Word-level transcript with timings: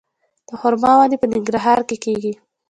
د 0.47 0.49
خرما 0.61 0.91
ونې 0.97 1.17
په 1.21 1.27
ننګرهار 1.31 1.79
کې 1.87 1.97
کیږي؟ 2.03 2.33